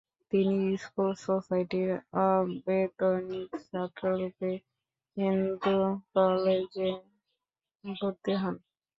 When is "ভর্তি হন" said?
7.83-8.55